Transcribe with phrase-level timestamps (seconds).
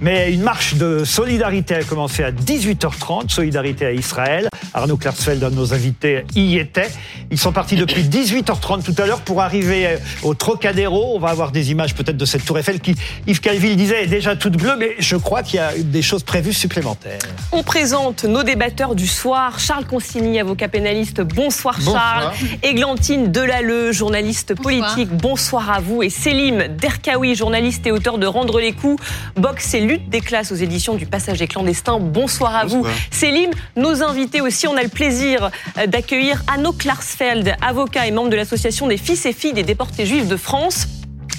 [0.00, 4.48] Mais une marche de solidarité a commencé à 18h30, solidarité à Israël.
[4.72, 6.88] Arnaud Klarsfeld, un de nos invités, y était.
[7.30, 11.16] Ils sont partis depuis 18h30 tout à l'heure pour arriver euh, au Trocadéro.
[11.16, 12.94] On va avoir des images peut-être de cette tour Eiffel qui,
[13.26, 16.22] Yves Calville disait, est déjà toute bleue, mais je crois qu'il y a des choses
[16.22, 17.18] prévues supplémentaires.
[17.50, 19.58] On présente nos débatteurs du soir.
[19.58, 21.22] Charles Consigny, avocat pénaliste.
[21.22, 22.32] Bonsoir, Charles.
[22.62, 25.08] Églantine Delalleux, journaliste politique.
[25.10, 26.02] Bonsoir à vous.
[26.02, 29.02] Et Selim Derkaoui, journaliste et auteur de Rendre les coups,
[29.36, 31.98] boxe et lutte des classes aux éditions du Passager clandestin.
[31.98, 32.86] Bonsoir à vous.
[33.10, 38.28] Selim, nos invités aussi, on a le plaisir euh, d'accueillir Anno Klarsfeld, avocat et membre
[38.28, 40.86] de l'association des fils et filles des déportés juifs de France.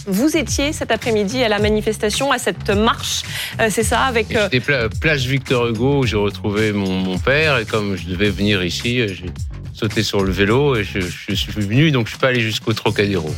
[0.08, 3.22] Vous étiez cet après-midi à la manifestation, à cette marche,
[3.62, 4.36] euh, c'est ça avec.
[4.36, 8.64] Euh, J'étais place Victor Hugo où j'ai retrouvé mon, père et comme je devais venir
[8.64, 9.30] ici, j'ai
[9.74, 12.74] sauté sur le vélo et je, je, suis venu donc je suis pas allé jusqu'au
[12.74, 13.30] Trocadéro.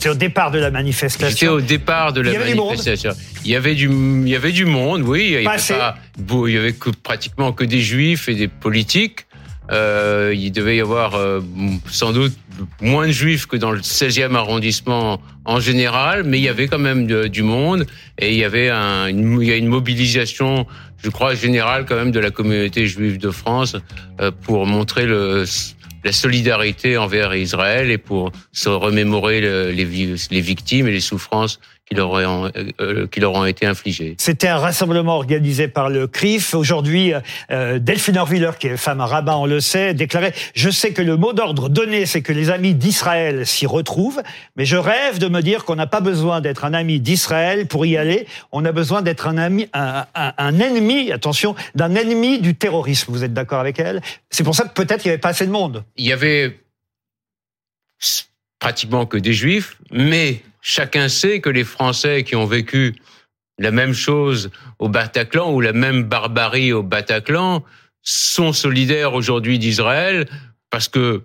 [0.00, 1.28] C'était au départ de la manifestation.
[1.28, 3.10] C'était au départ de la manifestation.
[3.44, 5.26] Il y avait du, il y avait du monde, oui.
[5.26, 5.98] Il y avait, pas,
[6.46, 9.26] il y avait que, pratiquement que des juifs et des politiques.
[9.70, 11.40] Euh, il devait y avoir euh,
[11.90, 12.32] sans doute
[12.80, 16.78] moins de juifs que dans le 16e arrondissement en général, mais il y avait quand
[16.78, 17.86] même du monde
[18.18, 20.66] et il y avait un, une, il y a une mobilisation,
[21.04, 23.76] je crois, générale quand même de la communauté juive de France
[24.20, 25.44] euh, pour montrer le
[26.04, 29.40] la solidarité envers Israël et pour se remémorer
[29.72, 29.84] les,
[30.40, 31.60] victimes et les souffrances
[31.90, 34.14] qui leur, ont, euh, qui leur ont été infligées.
[34.18, 36.54] C'était un rassemblement organisé par le CRIF.
[36.54, 37.12] Aujourd'hui,
[37.50, 41.02] euh, Delphine Orviller, qui est femme à rabbin, on le sait, déclarait «Je sais que
[41.02, 44.22] le mot d'ordre donné, c'est que les amis d'Israël s'y retrouvent,
[44.54, 47.84] mais je rêve de me dire qu'on n'a pas besoin d'être un ami d'Israël pour
[47.84, 48.28] y aller.
[48.52, 53.10] On a besoin d'être un ami, un, un, un ennemi, attention, d'un ennemi du terrorisme.
[53.10, 54.00] Vous êtes d'accord avec elle?
[54.30, 55.82] C'est pour ça que peut-être il n'y avait pas assez de monde.
[55.96, 56.60] Il y avait
[58.60, 62.94] pratiquement que des juifs, mais chacun sait que les Français qui ont vécu
[63.58, 67.62] la même chose au Bataclan ou la même barbarie au Bataclan
[68.02, 70.26] sont solidaires aujourd'hui d'Israël
[70.70, 71.24] parce que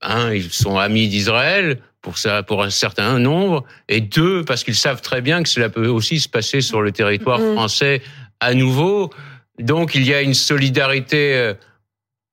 [0.00, 4.74] un, ils sont amis d'Israël pour ça, pour un certain nombre, et deux, parce qu'ils
[4.74, 7.54] savent très bien que cela peut aussi se passer sur le territoire mm.
[7.54, 8.02] français
[8.40, 9.10] à nouveau.
[9.58, 11.54] Donc il y a une solidarité euh,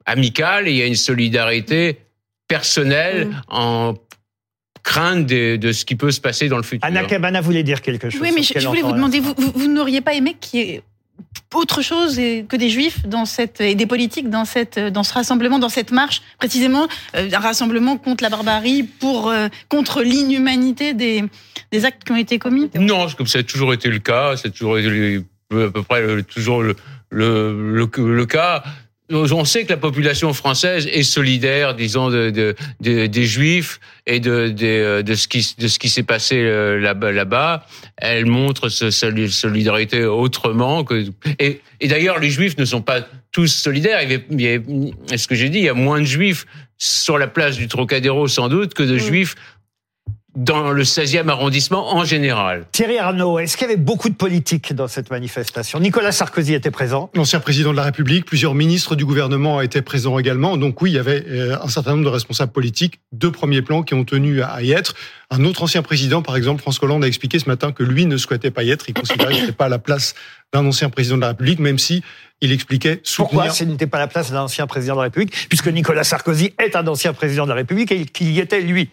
[0.06, 2.00] amicale et il y a une solidarité
[2.50, 3.42] personnelle mm.
[3.48, 3.94] en
[4.84, 6.86] crainte de, ce qui peut se passer dans le futur.
[6.88, 8.22] Anna Cabana voulait dire quelque chose.
[8.22, 10.82] Oui, mais je, voulais vous demander, vous, vous, n'auriez pas aimé qu'il y ait
[11.54, 15.60] autre chose que des juifs dans cette et des politiques dans cette dans ce rassemblement
[15.60, 21.24] dans cette marche précisément euh, un rassemblement contre la barbarie pour euh, contre l'inhumanité des,
[21.72, 22.72] des actes qui ont été commis?
[22.74, 26.64] Non comme ça a toujours été le cas c'est toujours été à peu près toujours
[26.64, 26.76] le,
[27.10, 28.64] le, le cas
[29.12, 34.50] on sait que la population française est solidaire, disons, de, des Juifs et de,
[35.02, 37.12] de, ce qui, de ce qui s'est passé euh, là-bas.
[37.12, 37.66] Là
[37.98, 41.06] Elle montre cette solidarité autrement que.
[41.40, 43.02] Et, d'ailleurs, les Juifs ne sont pas
[43.32, 44.02] tous solidaires.
[44.02, 46.46] Il y a, ce que j'ai dit, il y a moins de Juifs
[46.78, 48.98] sur la place du Trocadéro sans doute que de.
[48.98, 49.36] Juifs
[50.36, 52.66] dans le 16e arrondissement en général.
[52.72, 55.80] Thierry Arnaud, est-ce qu'il y avait beaucoup de politique dans cette manifestation?
[55.80, 57.10] Nicolas Sarkozy était présent.
[57.16, 60.58] L'ancien président de la République, plusieurs ministres du gouvernement étaient présents également.
[60.58, 63.84] Donc oui, il y avait euh, un certain nombre de responsables politiques de premier plan
[63.84, 64.96] qui ont tenu à y être.
[65.30, 68.18] Un autre ancien président, par exemple, François Hollande, a expliqué ce matin que lui ne
[68.18, 68.86] souhaitait pas y être.
[68.88, 70.16] Il considérait que ce n'était pas à la place
[70.54, 72.04] d'un ancien président de la République, même si
[72.42, 73.30] il expliquait soutenir...
[73.30, 75.48] Pourquoi ce n'était pas la place d'un ancien président de la République?
[75.48, 78.90] Puisque Nicolas Sarkozy est un ancien président de la République et qu'il y était lui.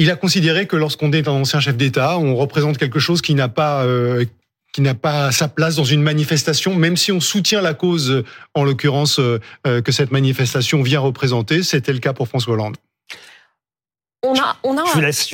[0.00, 3.34] Il a considéré que lorsqu'on est un ancien chef d'État, on représente quelque chose qui
[3.34, 4.24] n'a pas euh,
[4.72, 8.22] qui n'a pas sa place dans une manifestation, même si on soutient la cause,
[8.54, 11.64] en l'occurrence, euh, euh, que cette manifestation vient représenter.
[11.64, 12.76] C'était le cas pour François Hollande.
[14.24, 14.82] On a, on a,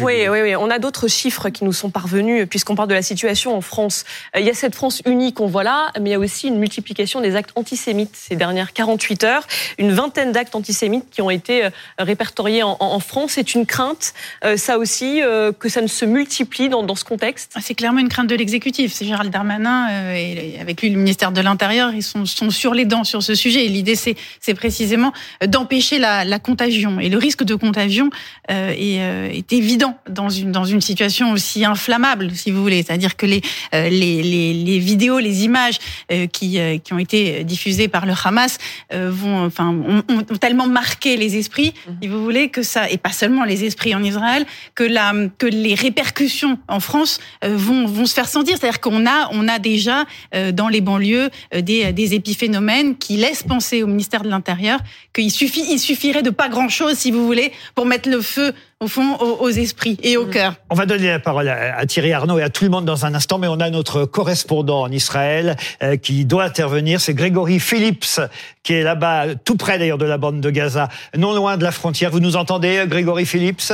[0.01, 3.01] oui, oui, oui, on a d'autres chiffres qui nous sont parvenus puisqu'on parle de la
[3.01, 4.05] situation en France.
[4.37, 6.49] Euh, il y a cette France unie qu'on voit là, mais il y a aussi
[6.49, 9.47] une multiplication des actes antisémites ces dernières 48 heures.
[9.79, 13.33] Une vingtaine d'actes antisémites qui ont été euh, répertoriés en, en France.
[13.37, 14.13] C'est une crainte,
[14.45, 15.23] euh, ça aussi,
[15.59, 17.53] que ça ne se multiplie dans, dans ce contexte.
[17.55, 18.93] Ah, c'est clairement une crainte de l'exécutif.
[18.93, 22.85] C'est Gérald Darmanin et avec lui le ministère de l'Intérieur, ils sont, sont sur les
[22.85, 23.65] dents sur ce sujet.
[23.65, 25.15] Et l'idée, c'est, c'est précisément
[25.47, 28.11] d'empêcher la, la, contagion et le risque de contagion.
[28.51, 32.83] Euh, est, évident dans une dans une situation aussi inflammable, si vous voulez.
[32.83, 33.43] C'est-à-dire que les,
[33.75, 35.79] euh, les, les, les vidéos, les images
[36.13, 38.59] euh, qui qui ont été diffusées par le Hamas
[38.93, 41.97] vont, enfin, ont, ont, tellement marqué les esprits, mhm.
[42.03, 45.47] si vous voulez, que ça et pas seulement les esprits en Israël, que la que
[45.47, 48.57] les répercussions en France vont vont se faire sentir.
[48.59, 50.05] C'est-à-dire qu'on a on a déjà
[50.53, 54.81] dans les banlieues des des épiphénomènes qui laissent penser au ministère de l'Intérieur
[55.13, 58.53] qu'il suffit il suffirait de pas grand chose, si vous voulez, pour mettre le feu
[58.81, 60.31] au fond, aux, esprits et au mm.
[60.31, 60.55] cœur.
[60.71, 63.15] On va donner la parole à, Thierry Arnaud et à tout le monde dans un
[63.15, 67.01] instant, mais on a notre correspondant en Israël euh, qui doit intervenir.
[67.01, 68.21] C'est Grégory Phillips,
[68.63, 71.73] qui est là-bas, tout près d'ailleurs de la bande de Gaza, non loin de la
[71.73, 72.11] frontière.
[72.11, 73.73] Vous nous entendez, Grégory Phillips?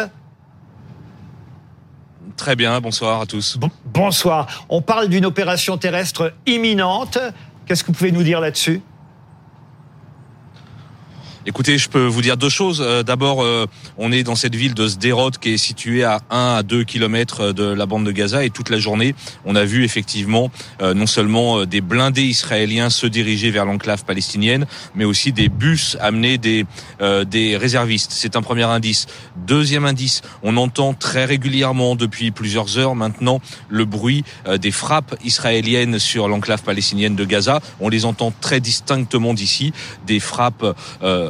[2.37, 3.58] Très bien, bonsoir à tous.
[3.85, 4.64] bonsoir.
[4.70, 7.19] On parle d'une opération terrestre imminente.
[7.67, 8.81] Qu'est-ce que vous pouvez nous dire là-dessus?
[11.47, 12.83] Écoutez, je peux vous dire deux choses.
[12.85, 13.65] Euh, d'abord, euh,
[13.97, 17.53] on est dans cette ville de Sderot qui est située à 1 à 2 kilomètres
[17.53, 19.15] de la bande de Gaza et toute la journée,
[19.47, 20.51] on a vu effectivement
[20.83, 25.97] euh, non seulement des blindés israéliens se diriger vers l'enclave palestinienne, mais aussi des bus
[26.01, 26.67] amener des
[27.27, 28.13] des réservistes.
[28.13, 29.07] C'est un premier indice.
[29.47, 34.25] Deuxième indice, on entend très régulièrement depuis plusieurs heures maintenant le bruit
[34.59, 37.61] des frappes israéliennes sur l'enclave palestinienne de Gaza.
[37.81, 39.73] On les entend très distinctement d'ici,
[40.07, 41.30] des frappes euh,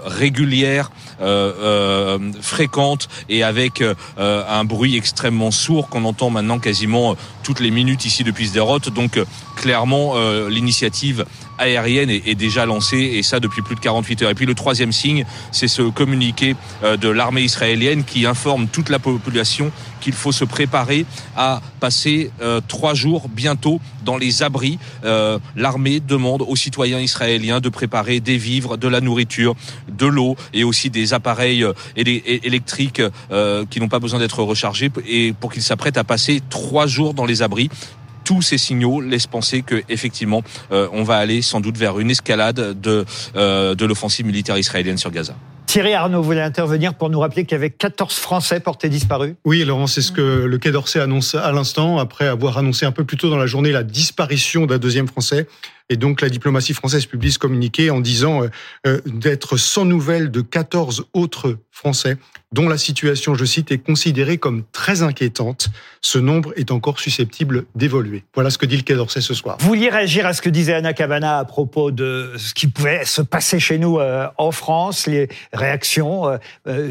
[1.21, 7.71] euh, fréquente et avec euh, un bruit extrêmement sourd qu'on entend maintenant quasiment toutes les
[7.71, 8.79] minutes ici depuis Sderot.
[8.95, 9.19] Donc
[9.57, 10.15] clairement,
[10.49, 11.25] l'initiative
[11.61, 14.31] aérienne est, déjà lancée et ça depuis plus de 48 heures.
[14.31, 18.99] Et puis le troisième signe, c'est ce communiqué de l'armée israélienne qui informe toute la
[18.99, 19.71] population
[20.01, 21.05] qu'il faut se préparer
[21.37, 22.31] à passer
[22.67, 24.79] trois jours bientôt dans les abris.
[25.57, 29.55] L'armée demande aux citoyens israéliens de préparer des vivres, de la nourriture,
[29.89, 34.91] de l'eau et aussi des appareils euh, électriques euh, qui n'ont pas besoin d'être rechargés
[35.07, 37.71] et pour qu'ils s'apprêtent à passer trois jours dans les abris
[38.31, 42.13] tous ces signaux laissent penser que effectivement euh, on va aller sans doute vers une
[42.13, 43.05] escalade de
[43.35, 45.35] de l'offensive militaire israélienne sur Gaza.
[45.67, 49.35] Thierry Arnaud voulait intervenir pour nous rappeler qu'il y avait 14 Français portés disparus?
[49.45, 52.93] Oui, Laurent, c'est ce que le Quai d'Orsay annonce à l'instant, après avoir annoncé un
[52.93, 55.47] peu plus tôt dans la journée la disparition d'un deuxième Français.
[55.91, 58.49] Et donc la diplomatie française publie ce communiqué en disant euh,
[58.87, 62.17] euh, d'être sans nouvelles de 14 autres Français
[62.53, 65.69] dont la situation, je cite, est considérée comme très inquiétante.
[66.01, 68.25] Ce nombre est encore susceptible d'évoluer.
[68.35, 69.57] Voilà ce que dit le Quai d'Orsay ce soir.
[69.61, 73.05] Vous vouliez réagir à ce que disait Anna Cavana à propos de ce qui pouvait
[73.05, 76.39] se passer chez nous euh, en France, les réactions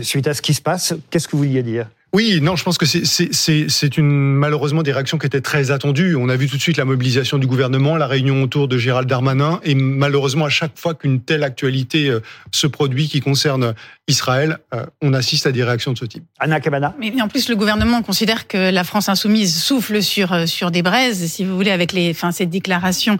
[0.02, 0.94] suite à ce qui se passe.
[1.10, 1.88] Qu'est-ce que vous vouliez dire?
[2.12, 6.16] Oui, non, je pense que c'est une malheureusement des réactions qui étaient très attendues.
[6.16, 9.08] On a vu tout de suite la mobilisation du gouvernement, la réunion autour de Gérald
[9.08, 12.20] Darmanin, et malheureusement à chaque fois qu'une telle actualité euh,
[12.52, 13.76] se produit qui concerne
[14.08, 16.24] Israël, euh, on assiste à des réactions de ce type.
[16.40, 16.96] Anna Kabana.
[17.00, 20.82] Mais en plus, le gouvernement considère que la France insoumise souffle sur euh, sur des
[20.82, 23.18] braises, si vous voulez, avec les, enfin cette déclaration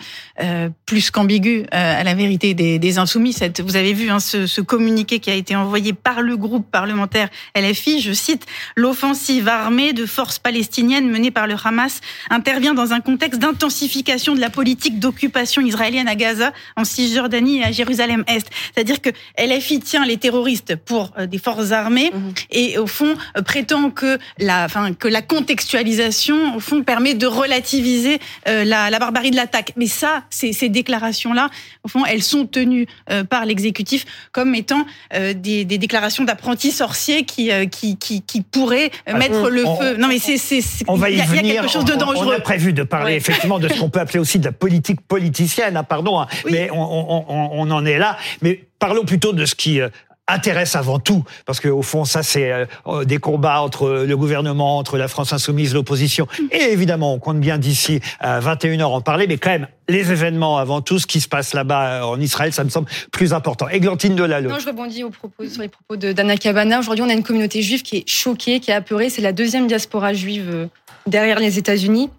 [0.86, 3.34] plus qu'ambiguë à la vérité des, des insoumis.
[3.34, 6.72] Cette, vous avez vu hein, ce, ce communiqué qui a été envoyé par le groupe
[6.72, 8.00] parlementaire LFI.
[8.00, 8.46] Je cite
[8.80, 12.00] L'offensive armée de forces palestiniennes menée par le Hamas
[12.30, 17.66] intervient dans un contexte d'intensification de la politique d'occupation israélienne à Gaza, en Cisjordanie et
[17.66, 18.48] à Jérusalem-Est.
[18.74, 22.34] C'est-à-dire que LFI tient les terroristes pour euh, des forces armées mhm.
[22.52, 27.28] et au fond euh, prétend que la, enfin, que la contextualisation au fond permet de
[27.28, 29.74] relativiser euh, la, la barbarie de l'attaque.
[29.76, 31.50] Mais ça, ces, ces déclarations-là,
[31.84, 32.88] au fond, elles sont tenues
[33.30, 38.69] par l'exécutif comme étant des, des déclarations d'apprentis sorciers qui, qui, qui, qui pourraient
[39.06, 39.98] ah, mettre le feu.
[39.98, 42.28] Non, mais c'est, c'est, on va y, y, a, quelque chose de dangereux.
[42.28, 45.02] On a prévu de parler effectivement de ce qu'on peut appeler aussi de la politique
[45.02, 46.28] politicienne, hein, pardon, hein.
[46.50, 48.18] mais on, on, on, on, en est là.
[48.42, 49.90] Mais parlons plutôt de ce qui euh,
[50.30, 54.98] intéresse avant tout, parce qu'au fond, ça, c'est euh, des combats entre le gouvernement, entre
[54.98, 56.28] la France insoumise, l'opposition.
[56.52, 60.58] Et évidemment, on compte bien d'ici à 21h en parler, mais quand même, les événements
[60.58, 63.68] avant tout, ce qui se passe là-bas euh, en Israël, ça me semble plus important.
[63.68, 64.50] Églantine Delalo.
[64.50, 66.80] Non, je rebondis au propos, sur les propos d'Anna Cabana.
[66.80, 69.10] Aujourd'hui, on a une communauté juive qui est choquée, qui est apeurée.
[69.10, 70.68] C'est la deuxième diaspora juive euh,
[71.08, 72.10] derrière les États-Unis.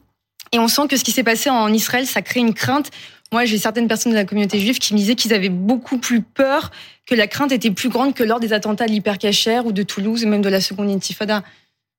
[0.52, 2.90] Et on sent que ce qui s'est passé en Israël, ça crée une crainte
[3.32, 6.20] moi, j'ai certaines personnes de la communauté juive qui me disaient qu'ils avaient beaucoup plus
[6.20, 6.70] peur,
[7.06, 10.24] que la crainte était plus grande que lors des attentats de l'hypercachère ou de Toulouse,
[10.24, 11.42] ou même de la seconde intifada.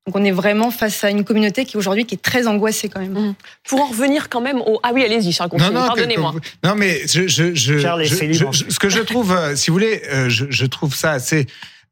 [0.07, 2.99] Donc on est vraiment face à une communauté qui aujourd'hui qui est très angoissée quand
[2.99, 3.13] même.
[3.13, 3.35] Mmh.
[3.65, 6.33] Pour en revenir quand même au ah oui allez-y Charles pardonnez-moi.
[6.63, 10.45] Non mais je, je, je, ce que je trouve euh, si vous voulez euh, je,
[10.49, 11.45] je trouve ça assez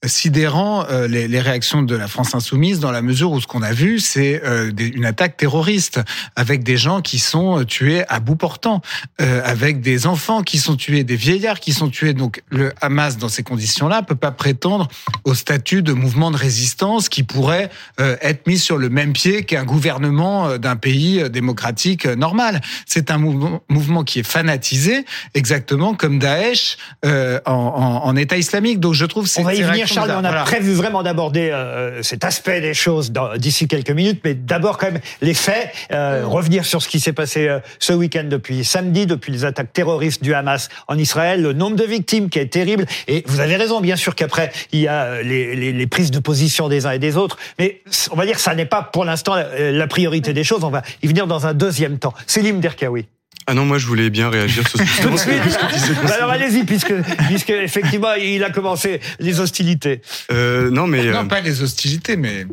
[0.06, 3.62] sidérant euh, les, les, réactions de la France insoumise dans la mesure où ce qu'on
[3.62, 6.00] a vu, c'est euh, une attaque terroriste
[6.38, 8.82] avec des gens qui sont tués à bout portant,
[9.20, 12.14] euh, avec des enfants qui sont tués, des vieillards qui sont tués.
[12.14, 14.88] Donc le Hamas, dans ces conditions-là, peut pas prétendre
[15.26, 19.64] au statut de mouvement de résistance qui pourrait être mis sur le même pied qu'un
[19.64, 22.62] gouvernement d'un pays démocratique normal.
[22.86, 28.80] C'est un mouvement, mouvement qui est fanatisé, exactement comme Daesh en, en, en, État islamique.
[28.80, 29.44] Donc je trouve c'est
[29.94, 31.54] Charles, on a prévu vraiment d'aborder
[32.02, 36.26] cet aspect des choses d'ici quelques minutes, mais d'abord quand même les faits, mm.
[36.26, 40.34] revenir sur ce qui s'est passé ce week-end depuis samedi, depuis les attaques terroristes du
[40.34, 42.86] Hamas en Israël, le nombre de victimes qui est terrible.
[43.08, 46.20] Et vous avez raison, bien sûr qu'après il y a les, les, les prises de
[46.20, 47.82] position des uns et des autres, mais
[48.12, 50.64] on va dire que ça n'est pas pour l'instant la, priorité des choses.
[50.64, 52.14] On va y venir dans un deuxième temps.
[52.28, 53.08] Célim Derkaoui.
[53.50, 56.12] Ah non, moi je voulais bien réagir sur ce Tout de suite.
[56.14, 56.94] Alors allez-y, puisque,
[57.28, 60.02] puisque effectivement il a commencé les hostilités.
[60.32, 62.46] Euh, non, mais non, euh, pas les hostilités, mais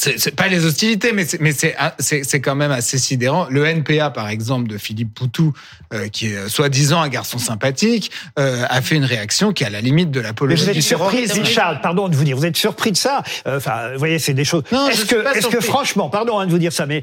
[0.00, 3.46] c'est pas les hostilités, mais c'est mais c'est quand même assez sidérant.
[3.50, 5.52] Le NPA, par exemple, de Philippe Poutou,
[5.92, 9.66] euh, qui est euh, soi-disant un garçon sympathique, euh, a fait une réaction qui est
[9.66, 11.34] à la limite de l'apologie du terrorisme.
[11.34, 14.18] Vous êtes Charles, pardon de vous dire, vous êtes surpris de ça Enfin, vous voyez,
[14.18, 14.62] c'est des choses.
[14.90, 17.02] Est-ce que, est-ce que franchement, pardon hein, de vous dire ça, mais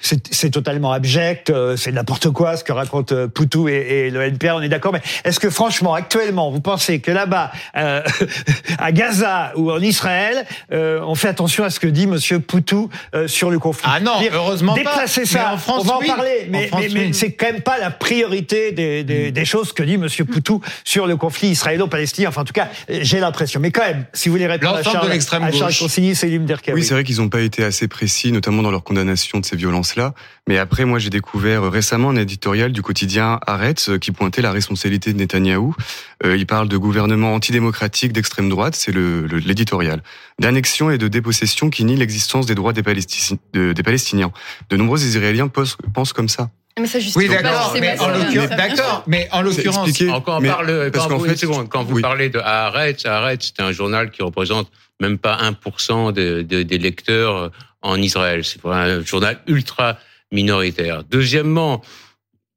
[0.00, 3.74] c'est totalement abject, c'est n'importe quoi ce que raconte Poutou et,
[4.06, 4.56] et le NPA.
[4.56, 9.70] On est d'accord, mais est-ce que franchement, actuellement, vous pensez que là-bas, à Gaza ou
[9.70, 13.88] en Israël, on fait attention à ce que dit Monsieur Poutou euh, sur le conflit.
[13.90, 15.54] Ah non, heureusement déplacer ça.
[15.54, 19.04] En France, on va en parler, mais, mais, c'est quand même pas la priorité des,
[19.04, 19.32] des, mm.
[19.32, 22.28] des, choses que dit Monsieur Poutou sur le conflit israélo-palestinien.
[22.28, 23.60] Enfin, en tout cas, j'ai l'impression.
[23.60, 26.28] Mais quand même, si vous voulez répondre à Charles, à Charles Consigny, c'est
[26.72, 29.56] Oui, c'est vrai qu'ils n'ont pas été assez précis, notamment dans leur condamnation de ces
[29.56, 30.14] violences-là.
[30.46, 35.12] Mais après, moi, j'ai découvert récemment un éditorial du quotidien Arrête qui pointait la responsabilité
[35.14, 35.74] de Netanyahou.
[36.22, 40.02] Euh, il parle de gouvernement antidémocratique d'extrême droite, c'est l'éditorial,
[40.38, 44.32] d'annexion et de dépossession qui nie l'existence des droits des, Palestiniens.
[44.68, 46.50] De nombreux Israéliens pensent comme ça.
[46.78, 47.74] Mais ça oui, d'accord.
[47.80, 49.04] Mais, en l'occurrence, d'accord.
[49.06, 53.62] Mais en l'occurrence, quand, parle, quand, vous, fait, quand vous parlez de Arrête, Arrête, c'est
[53.62, 54.70] un journal qui représente
[55.00, 58.44] même pas 1% de, de, des lecteurs en Israël.
[58.44, 59.98] C'est un journal ultra
[60.34, 61.04] minoritaire.
[61.04, 61.82] Deuxièmement,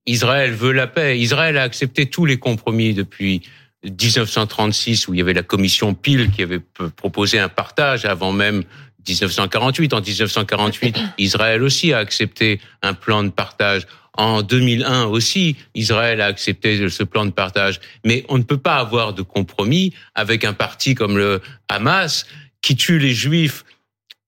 [0.05, 1.17] Israël veut la paix.
[1.19, 3.43] Israël a accepté tous les compromis depuis
[3.83, 6.61] 1936 où il y avait la commission Peel qui avait
[6.95, 8.63] proposé un partage avant même
[9.07, 9.93] 1948.
[9.93, 13.83] En 1948, Israël aussi a accepté un plan de partage.
[14.13, 17.79] En 2001 aussi, Israël a accepté ce plan de partage.
[18.03, 22.25] Mais on ne peut pas avoir de compromis avec un parti comme le Hamas
[22.61, 23.63] qui tue les Juifs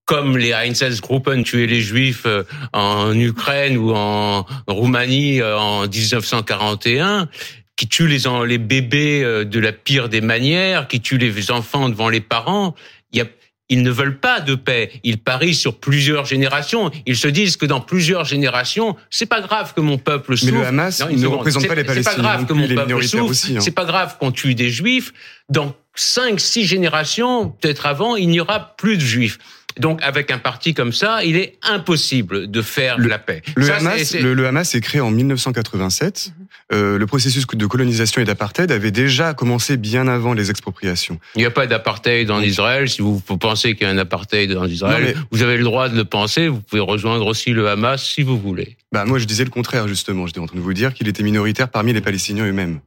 [0.09, 2.41] comme les Einsatzgruppen tuaient les Juifs euh,
[2.73, 7.29] en Ukraine ou en Roumanie euh, en 1941
[7.75, 11.89] qui tuent les, les bébés euh, de la pire des manières, qui tuent les enfants
[11.89, 12.73] devant les parents.
[13.13, 13.25] Il y a,
[13.69, 14.91] ils ne veulent pas de paix.
[15.03, 16.89] Ils parient sur plusieurs générations.
[17.05, 20.53] Ils se disent que dans plusieurs générations, c'est pas grave que mon peuple souffre.
[20.53, 22.15] Mais le Hamas ne représente pas les Palestiniens.
[22.15, 23.45] C'est pas grave que mon peuple souffre.
[23.51, 23.59] Hein.
[23.59, 25.13] C'est pas grave qu'on tue des Juifs.
[25.49, 29.37] Dans cinq, six générations, peut-être avant, il n'y aura plus de Juifs.
[29.79, 33.41] Donc, avec un parti comme ça, il est impossible de faire le, la paix.
[33.55, 36.33] Le, Hamas, le, Hamas est créé en 1987.
[36.37, 36.45] Mhm.
[36.71, 41.19] Euh, le processus de colonisation et d'apartheid avait déjà commencé bien avant les expropriations.
[41.35, 42.89] Il n'y a pas d'apartheid en Israël.
[42.89, 45.95] Si vous, pensez qu'il y a un apartheid en Israël, vous avez le droit de
[45.95, 46.47] le penser.
[46.47, 48.77] Vous pouvez rejoindre aussi le Hamas si vous voulez.
[48.91, 50.27] Bah moi, je disais le contraire justement.
[50.27, 52.81] J'étais en train de vous dire qu'il était minoritaire parmi les Palestiniens eux-mêmes.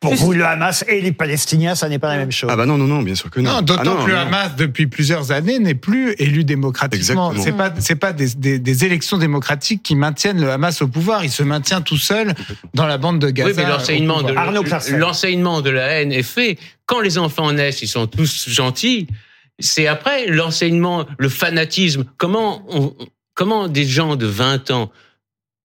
[0.00, 2.50] Pour vous, le Hamas et les Palestiniens, ça n'est pas la même chose.
[2.52, 3.54] Ah bah non, non, non, bien sûr que non.
[3.54, 7.32] Non, d'autant ah que le Hamas, depuis plusieurs années, n'est plus élu démocratiquement.
[7.36, 11.24] C'est pas, c'est pas des, des, des, élections démocratiques qui maintiennent le Hamas au pouvoir.
[11.24, 12.34] Il se maintient tout seul
[12.74, 13.50] dans la bande de Gaza.
[13.50, 16.58] Oui, mais l'enseignement de, l'enseignement de la haine est fait.
[16.84, 19.08] Quand les enfants naissent, ils sont tous gentils.
[19.58, 22.04] C'est après l'enseignement, le fanatisme.
[22.18, 22.94] Comment on,
[23.34, 24.92] comment des gens de 20 ans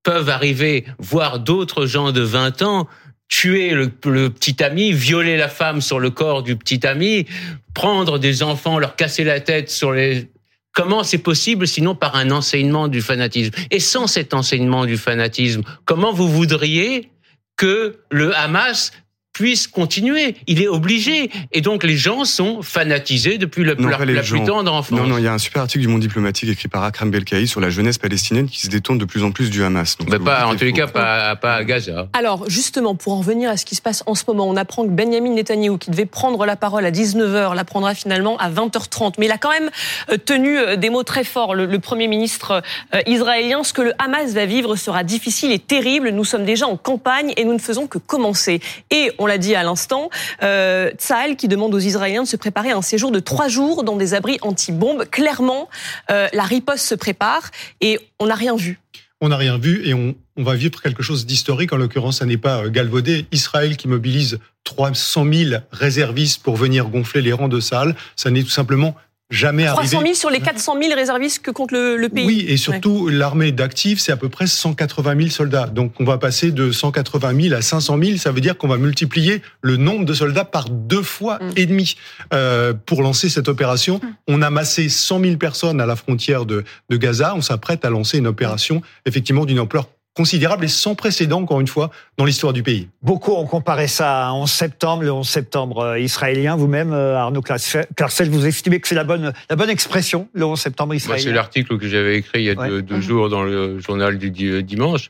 [0.04, 2.88] peuvent arriver voir d'autres gens de 20 ans
[3.32, 3.90] tuer le,
[4.30, 7.26] petit ami, violer la femme sur le corps du petit ami,
[7.74, 10.30] prendre des enfants, leur casser la tête sur les...
[10.74, 13.52] Comment c'est possible sinon par un enseignement du fanatisme?
[13.72, 17.10] Et sans cet enseignement du fanatisme, comment vous voudriez
[17.56, 18.92] que le Hamas
[19.34, 20.36] puisse continuer.
[20.48, 21.30] Il est obligé.
[21.52, 24.98] Et donc les gens sont fanatisés depuis la, la, plus tendre enfance.
[24.98, 27.48] Non, non, il y a un super article du Monde diplomatique écrit par Akram Belkaï
[27.48, 29.98] sur la jeunesse palestinienne qui se détourne de plus en plus du Hamas.
[30.10, 32.08] Mais pas, en tous les cas, pas, pas à Gaza.
[32.14, 34.84] Alors justement, pour en revenir à ce qui se passe en ce moment, on apprend
[34.84, 39.14] que Benjamin Netanyahu, qui devait prendre la parole à 19h, la prendra finalement à 20h30.
[39.18, 39.70] Mais il a quand même
[40.10, 42.62] euh, tenu euh, des mots très forts, le, Premier ministre
[42.94, 43.64] euh, israélien.
[43.64, 46.10] Ce que le Hamas va vivre sera difficile et terrible.
[46.10, 48.60] Nous sommes déjà en campagne et nous ne faisons que commencer.
[48.92, 50.10] Et on l'a dit à l'instant,
[50.44, 50.92] euh,
[51.38, 54.14] qui demande aux Israéliens de se préparer à un séjour de trois jours dans des
[54.14, 55.06] abris anti-bombes.
[55.06, 55.70] Clairement,
[56.10, 58.80] euh, la riposte se prépare et on n'a rien vu.
[59.22, 61.72] On n'a rien vu et on, va vivre quelque chose d'historique.
[61.72, 63.28] En l'occurrence, ça n'est pas euh, galvaudé.
[63.32, 68.44] Israël qui mobilise 300 000 réservistes pour venir gonfler les rangs de salles, ça n'est
[68.44, 68.96] tout simplement
[69.32, 69.92] jamais 300 arrivé.
[69.92, 72.26] 300 000 sur les 400 000 réservistes que compte le, pays.
[72.26, 75.68] Oui, et surtout, l'armée d'actifs, c'est à peu près 180 000 soldats.
[75.68, 78.18] Donc, on va passer de 180 000 à 500 000.
[78.18, 81.52] Ça veut dire qu'on va multiplier le nombre de soldats par deux fois mm.
[81.56, 81.96] et demi
[82.34, 84.00] euh, pour lancer cette opération.
[84.04, 84.08] Mm.
[84.28, 87.34] On a massé 100 000 personnes à la frontière de, de Gaza.
[87.36, 91.68] On s'apprête à lancer une opération, effectivement, d'une ampleur considérable et sans précédent, encore une
[91.68, 92.90] fois, dans l'histoire du pays.
[93.02, 96.56] Beaucoup ont comparé ça à 11 septembre, le 11 septembre euh, israélien.
[96.56, 100.60] Vous-même, euh, Arnaud Clarcel, vous estimez que c'est la bonne, la bonne expression, le 11
[100.60, 103.02] septembre israélien C'est l'article que j'avais écrit il y a deux, mhm.
[103.02, 105.08] jours dans le journal du euh, dimanche.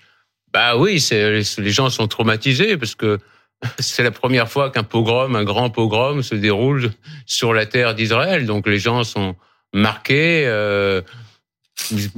[0.54, 3.20] Bah oui, les gens sont traumatisés parce que
[3.80, 6.92] c'est la première fois qu'un pogrom, un grand pogrom, se déroule
[7.26, 8.46] sur la terre d'Israël.
[8.46, 9.36] Donc les gens sont
[9.74, 10.46] marqués.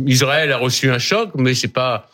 [0.06, 2.10] Israël a reçu un choc, mais c'est pas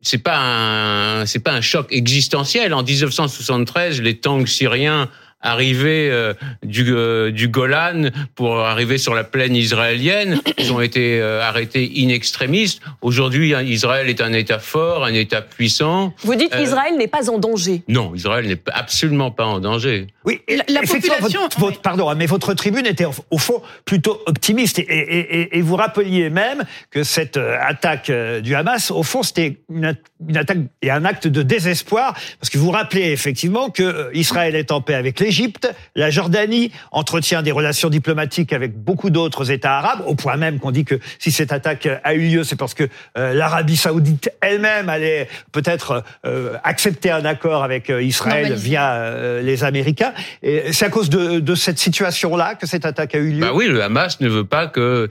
[0.00, 2.72] c'est pas un c'est pas un choc existentiel.
[2.74, 5.10] En 1973, les tanks syriens
[5.40, 10.40] arrivés euh, du, euh, du Golan pour arriver sur la plaine israélienne.
[10.58, 12.80] Ils ont été euh, arrêtés in extremis.
[13.02, 16.12] Aujourd'hui, hein, Israël est un État fort, un État puissant.
[16.22, 20.08] Vous dites qu'Israël n'est pas en danger Non, Israël n'est absolument pas en danger.
[20.24, 21.48] Oui, la, population.
[21.58, 26.28] Votre, pardon, mais votre tribune était au fond plutôt optimiste et, et, et, vous rappeliez
[26.28, 28.10] même que cette attaque
[28.42, 29.96] du Hamas, au fond, c'était une,
[30.28, 34.70] une, attaque et un acte de désespoir parce que vous rappelez effectivement que Israël est
[34.70, 39.76] en paix avec les l'Égypte, la Jordanie entretient des relations diplomatiques avec beaucoup d'autres États
[39.76, 42.72] arabes, au point même qu'on dit que si cette attaque a eu lieu, c'est parce
[42.72, 42.84] que
[43.18, 49.64] euh, l'Arabie saoudite elle-même allait peut-être euh, accepter un accord avec euh, Israël via les
[49.64, 50.14] Américains.
[50.42, 53.40] Et c'est à cause de, de cette situation-là que cette attaque a eu lieu?
[53.40, 55.08] Bah oui, le Hamas ne veut pas que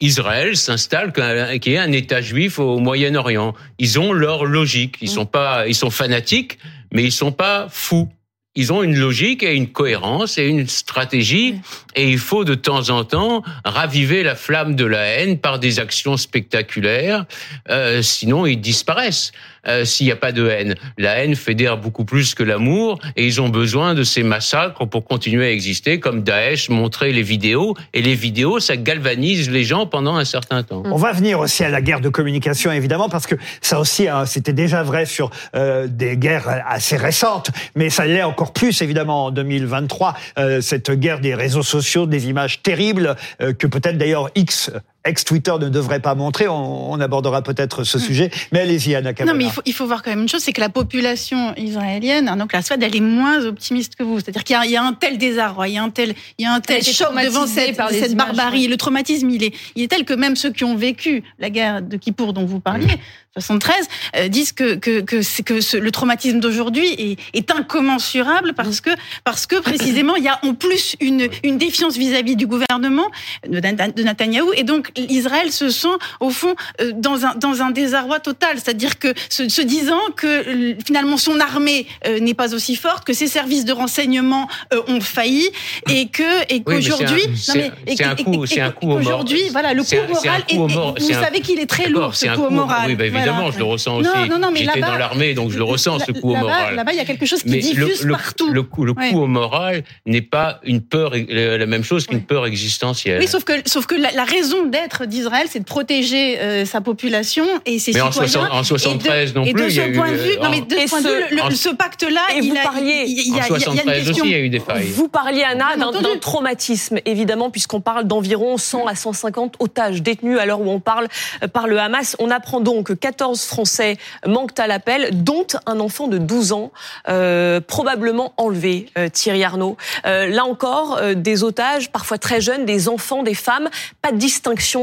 [0.00, 1.12] Israël s'installe
[1.60, 3.54] qu'il y ait un État juif au Moyen-Orient.
[3.80, 4.98] Ils ont leur logique.
[5.00, 5.12] Ils mm.
[5.12, 6.58] sont pas, ils sont fanatiques,
[6.92, 8.08] mais ils sont pas fous
[8.56, 11.60] ils ont une logique et une cohérence et une stratégie.
[11.94, 15.78] Et il faut de temps en temps raviver la flamme de la haine par des
[15.78, 17.26] actions spectaculaires.
[17.70, 19.32] Euh, sinon, ils disparaissent.
[19.68, 20.74] Euh, s'il n'y a pas de haine.
[20.98, 25.04] La haine fédère beaucoup plus que l'amour et ils ont besoin de ces massacres pour
[25.04, 27.76] continuer à exister, comme Daesh montrait les vidéos.
[27.92, 30.82] Et les vidéos, ça galvanise les gens pendant un certain temps.
[30.86, 34.26] On va venir aussi à la guerre de communication, évidemment, parce que ça aussi, hein,
[34.26, 39.26] c'était déjà vrai sur euh, des guerres assez récentes, mais ça l'est encore plus, évidemment,
[39.26, 44.70] en 2023, euh, cette guerre des réseaux sociaux, des images terribles, que peut-être d'ailleurs X
[45.06, 46.48] ex-Twitter ne devrait pas montrer.
[46.48, 48.00] On, abordera peut-être ce hmm.
[48.00, 48.30] sujet.
[48.52, 50.54] Mais allez-y, Anna Non, mais il faut, il faut, voir quand même une chose, c'est
[50.54, 54.18] que la population israélienne, donc la Suède, elle est moins optimiste que vous.
[54.18, 56.52] C'est-à-dire qu'il y, a un tel désarroi, il y a un tel, il y a
[56.52, 58.66] un tel choc devant cette, cette barbarie.
[58.66, 61.82] Le traumatisme, il est, il est tel que même ceux qui ont vécu la guerre
[61.82, 62.98] de Kippour dont vous parliez,
[63.38, 68.90] 73, euh, disent que, que, que, que le traumatisme d'aujourd'hui est, est, incommensurable parce que,
[69.24, 73.10] parce que précisément, il y a en plus une, une défiance vis-à-vis du gouvernement
[73.46, 74.52] de, de Netanyahou.
[74.54, 75.88] Et donc, Israël se sent,
[76.20, 78.56] au fond, euh, dans un, dans un désarroi total.
[78.56, 83.12] C'est-à-dire que, se, se, disant que finalement son armée euh, n'est pas aussi forte, que
[83.12, 84.48] ses services de renseignement
[84.88, 85.48] ont failli
[85.90, 90.42] et que, et qu'aujourd'hui, c'est un, coup, c'est un coup Aujourd'hui, voilà, le coup moral,
[90.48, 92.88] et, vous savez qu'il est très lourd, ce coup moral.
[92.88, 94.10] Oui, bah, évidemment, je le ressens aussi.
[94.54, 96.74] J'étais dans l'armée, donc je le ressens, ce coup au moral.
[96.74, 98.52] Là-bas, il y a quelque chose qui diffuse partout.
[98.52, 102.46] Le coup, le coup au moral n'est pas une peur, la même chose qu'une peur
[102.46, 103.20] existentielle.
[103.20, 107.44] Oui, sauf que, sauf que la, raison d'être d'Israël, c'est de protéger euh, sa population
[107.64, 108.10] et ses citoyens.
[108.50, 109.50] Mais en, 73 non plus.
[109.50, 112.20] Et de ce point de vue, non mais de ce point de vue, ce pacte-là,
[112.36, 114.86] il, parliez, il y a, en 73 aussi, il y a eu des failles.
[114.86, 120.46] Vous parliez Anna d'un traumatisme, évidemment, puisqu'on parle d'environ 100 à 150 otages détenus à
[120.46, 121.08] l'heure où on parle
[121.42, 122.16] euh, par le Hamas.
[122.18, 123.96] On apprend donc que 14 Français
[124.26, 126.72] manquent à l'appel, dont un enfant de 12 ans,
[127.08, 129.76] euh, probablement enlevé, euh, Thierry Arnaud.
[130.06, 133.68] Euh, là encore, des otages, parfois très jeunes, des enfants, des femmes,
[134.02, 134.75] pas de distinction,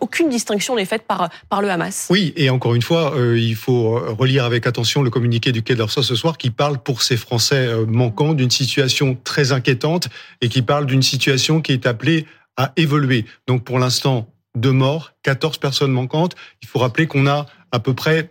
[0.00, 2.08] aucune distinction n'est faite par, par le Hamas.
[2.10, 6.02] Oui, et encore une fois, il faut relire avec attention le communiqué du Quai d'Orsay
[6.02, 10.08] ce soir qui parle pour ces Français manquants d'une situation très inquiétante
[10.40, 13.24] et qui parle d'une situation qui est appelée à évoluer.
[13.46, 16.34] Donc pour l'instant, deux morts, 14 personnes manquantes.
[16.62, 18.30] Il faut rappeler qu'on a à peu près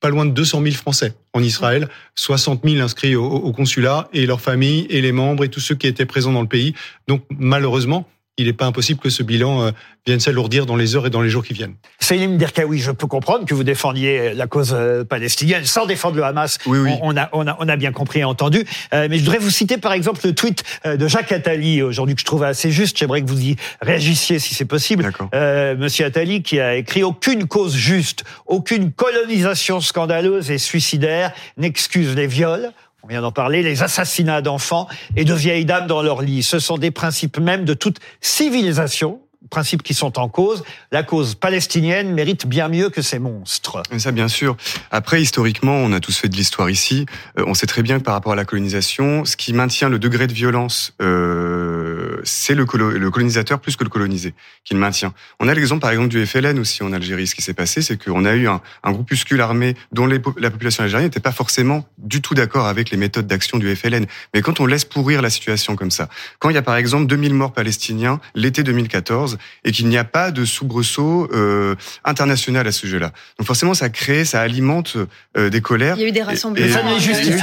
[0.00, 4.40] pas loin de 200 000 Français en Israël, 60 000 inscrits au, consulat et leurs
[4.40, 6.74] familles et les membres et tous ceux qui étaient présents dans le pays.
[7.06, 9.70] Donc malheureusement, il n'est pas impossible que ce bilan euh,
[10.06, 11.74] vienne s'alourdir dans les heures et dans les jours qui viennent.
[12.00, 16.24] Selim Derkaoui, je peux comprendre que vous défendiez la cause euh, palestinienne sans défendre le
[16.24, 16.58] Hamas.
[16.64, 16.92] Oui, oui.
[17.02, 18.64] On, a, on, a, on a bien compris et entendu.
[18.94, 22.20] Euh, mais je voudrais vous citer par exemple le tweet de Jacques Attali aujourd'hui que
[22.22, 22.96] je trouve assez juste.
[22.98, 25.12] J'aimerais que vous y réagissiez si c'est possible.
[25.34, 32.14] Euh, Monsieur Attali qui a écrit aucune cause juste, aucune colonisation scandaleuse et suicidaire n'excuse
[32.16, 34.86] les viols on vient d'en parler, les assassinats d'enfants
[35.16, 36.44] et de vieilles dames dans leur lit.
[36.44, 40.64] Ce sont des principes même de toute civilisation, principes qui sont en cause.
[40.90, 43.82] La cause palestinienne mérite bien mieux que ces monstres.
[43.98, 44.56] Ça, bien sûr.
[44.90, 47.06] Après, historiquement, on a tous fait de l'histoire ici.
[47.38, 49.98] Euh, on sait très bien que par rapport à la colonisation, ce qui maintient le
[49.98, 55.12] degré de violence, euh, c'est le, colonisateur plus que le colonisé qui le maintient.
[55.40, 57.26] On a l'exemple, par exemple, du FLN aussi en Algérie.
[57.26, 60.84] Ce qui s'est passé, c'est qu'on a eu un, un, groupuscule armé dont la population
[60.84, 64.06] algérienne n'était pas forcément du tout d'accord avec les méthodes d'action du FLN.
[64.34, 67.06] Mais quand on laisse pourrir la situation comme ça, quand il y a par exemple
[67.06, 69.31] 2000 morts palestiniens l'été 2014,
[69.64, 73.12] et qu'il n'y a pas de soubresaut euh, international à ce sujet-là.
[73.38, 74.96] Donc forcément, ça crée, ça alimente
[75.36, 75.96] euh, des colères.
[75.96, 76.66] Il y a eu des rassemblements.
[76.72, 77.38] ça ne les justifie,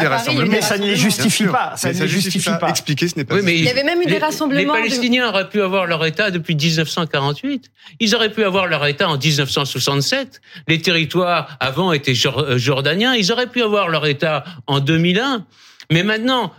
[0.62, 1.74] ça ne les justifie pas.
[1.76, 2.70] Ça ne les justifie pas.
[2.70, 3.36] Expliquer, ce n'est pas.
[3.36, 4.76] Oui, mais il y avait même eu des rassemblements.
[4.76, 7.72] Les Palestiniens auraient pu avoir leur État depuis 1948.
[8.00, 10.42] Ils auraient pu avoir leur État en 1967.
[10.68, 13.16] Les territoires avant étaient euh, jordaniens.
[13.16, 15.46] Ils auraient pu avoir leur État en 2001.
[15.92, 16.54] Mais maintenant,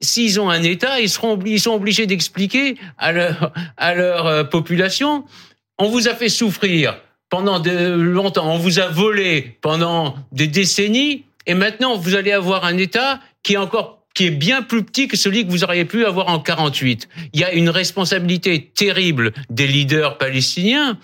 [0.00, 5.24] s'ils ont un État, ils, seront, sont obligés d'expliquer à leur, à leur euh, population,
[5.78, 11.24] on vous a fait souffrir pendant de longtemps, on vous a volé pendant des décennies,
[11.46, 15.06] et maintenant vous allez avoir un État qui est encore qui est bien plus petit
[15.06, 17.08] que celui que vous auriez pu avoir en 48.
[17.32, 20.98] Il y a une responsabilité terrible des leaders palestiniens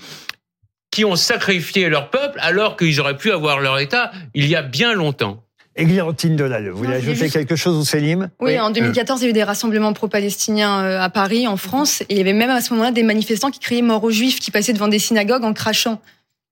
[0.90, 4.62] qui ont sacrifié leur peuple alors qu'ils auraient pu avoir leur État il y a
[4.62, 5.45] bien longtemps.
[5.76, 8.30] Églantine Delalleux, vous voulez ajouter quelque chose, Célim?
[8.40, 11.56] Oui, oui, en 2014, il y a eu des rassemblements pro-palestiniens euh, à Paris, en
[11.56, 14.10] France, et il y avait même à ce moment-là des manifestants qui criaient mort aux
[14.10, 16.00] juifs, qui passaient devant des synagogues en crachant.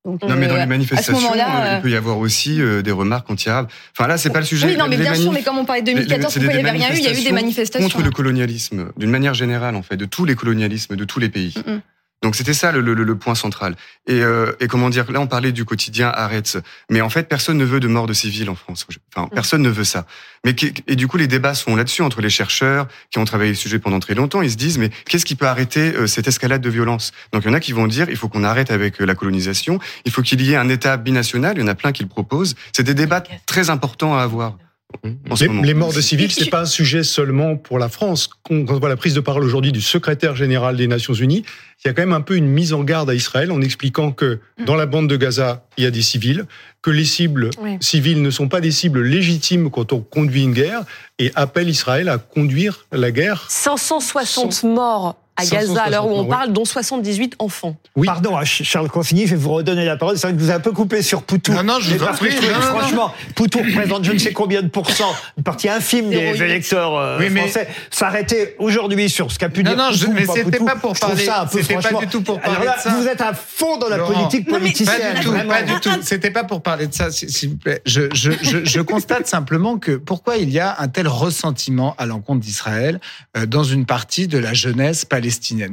[0.05, 3.69] non, mais dans les euh, manifestations, il peut y avoir aussi euh, des remarques anti-arabes.
[3.97, 4.67] Enfin là, c'est pas le sujet.
[4.67, 6.79] Oui, non, mais bien sûr, mais comme on parlait de 2014, pourquoi il n'y avait
[6.79, 9.83] rien eu Il y a eu des manifestations contre le colonialisme, d'une manière générale, en
[9.83, 11.55] fait, de tous les colonialismes, de tous les pays.
[11.67, 11.81] Mm, mm.
[12.23, 13.77] Donc c'était ça le, le, le, point central.
[14.07, 16.59] Et, euh, et, comment dire, là on parlait du quotidien Arrête,
[16.91, 18.87] mais en fait personne ne veut de mort de civils en France.
[19.15, 19.35] Enfin mm.
[19.35, 20.07] personne ne veut ça.
[20.45, 23.57] Mais et du coup les débats sont là-dessus entre les chercheurs qui ont travaillé le
[23.57, 24.41] sujet pendant très longtemps.
[24.41, 27.13] Ils se disent mais qu'est-ce qui peut arrêter euh, cette escalade de violence?
[27.33, 29.15] Donc il y en a qui vont dire il faut qu'on arrête avec euh, la
[29.15, 31.59] colonisation, il faut qu'il y ait un État binational.
[31.59, 32.55] Il y en a plein qui le proposent.
[32.73, 34.57] C'est des débats très importants à avoir.
[35.03, 38.29] Les, les, morts de civils, c'est pas un sujet seulement pour la France.
[38.45, 41.45] Quand on voit la prise de parole aujourd'hui du secrétaire général des Nations Unies,
[41.85, 44.13] il y a quand même un peu une mise en garde à Israël en expliquant
[44.13, 44.65] que mm.
[44.65, 46.47] dans la bande de Gaza, il y a des civils,
[46.81, 50.85] que les cibles civiles ne sont pas des cibles légitimes quand on conduit une guerre,
[51.19, 53.47] et appelle Israël à conduire la guerre.
[53.49, 57.77] 560 morts à Gaza à l'heure où on parle, dont 78 enfants.
[57.97, 58.07] Oui.
[58.07, 60.17] Pardon, Charles Consigny, je vais vous redonner la parole.
[60.17, 61.53] C'est vrai que vous avez un peu coupé sur Poutou.
[61.53, 62.31] Non, non, je vous en prie.
[62.31, 67.19] Franchement, Poutou représente je ne sais combien de pourcents, une partie infime des électeurs euh,
[67.19, 67.69] oui, français.
[67.91, 71.27] S'arrêter aujourd'hui sur ce qu'a pu dire Non, non, mais c'était pas pour parler.
[71.51, 72.91] C'était pas du tout pour parler de ça.
[72.91, 75.15] Vous êtes à fond dans la politique politicienne.
[75.15, 75.91] Pas du tout, pas du tout.
[76.03, 77.83] C'était pas pour parler de ça, s'il vous plaît.
[77.87, 82.07] Je, je, je, je constate simplement que pourquoi il y a un tel ressentiment à
[82.07, 83.01] l'encontre d'Israël
[83.37, 85.24] euh, dans une partie de la jeunesse palestinienne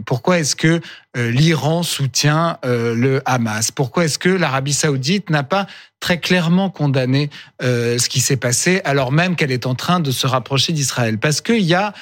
[0.06, 0.82] pourquoi est-ce que
[1.18, 3.72] euh, l'Iran soutient euh, le Hamas?
[3.72, 5.68] Pourquoi est-ce que l'Arabie saoudite n'a pas
[6.00, 7.30] très clairement condamné
[7.62, 11.18] euh, ce qui s'est passé alors même qu'elle est en train de se rapprocher d'Israël?
[11.18, 11.94] Parce qu'il y a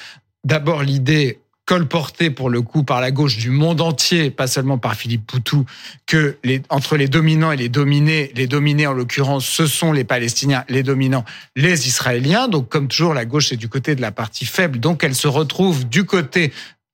[0.43, 4.95] d'abord l'idée colportée pour le coup par la gauche du monde entier, pas seulement par
[4.95, 5.65] Philippe Poutou,
[6.07, 6.35] que
[6.69, 10.81] entre les dominants et les dominés, les dominés en l'occurrence, ce sont les Palestiniens, les
[10.81, 12.47] dominants, les Israéliens.
[12.47, 15.27] Donc comme toujours, la gauche est du côté de la partie faible, donc elle se
[15.27, 16.51] retrouve du côté